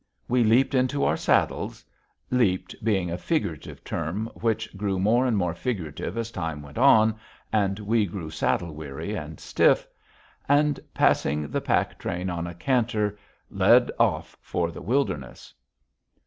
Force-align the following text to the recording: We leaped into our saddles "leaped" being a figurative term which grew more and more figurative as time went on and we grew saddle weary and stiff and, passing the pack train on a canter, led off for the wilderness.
We 0.27 0.43
leaped 0.43 0.73
into 0.73 1.03
our 1.03 1.15
saddles 1.15 1.85
"leaped" 2.31 2.73
being 2.83 3.11
a 3.11 3.19
figurative 3.19 3.83
term 3.83 4.31
which 4.33 4.75
grew 4.75 4.97
more 4.97 5.27
and 5.27 5.37
more 5.37 5.53
figurative 5.53 6.17
as 6.17 6.31
time 6.31 6.63
went 6.63 6.79
on 6.79 7.19
and 7.53 7.77
we 7.77 8.07
grew 8.07 8.31
saddle 8.31 8.73
weary 8.73 9.13
and 9.15 9.39
stiff 9.39 9.87
and, 10.49 10.79
passing 10.95 11.51
the 11.51 11.61
pack 11.61 11.99
train 11.99 12.31
on 12.31 12.47
a 12.47 12.55
canter, 12.55 13.15
led 13.51 13.91
off 13.99 14.35
for 14.41 14.71
the 14.71 14.81
wilderness. 14.81 15.53